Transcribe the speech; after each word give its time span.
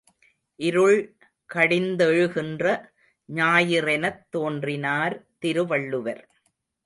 இருள் 0.59 0.99
கடிந்தெழுகின்ற 1.49 2.65
ஞாயிறெனத் 3.29 4.23
தோன்றினார் 4.29 5.15
திருவள்ளுவர். 5.39 6.23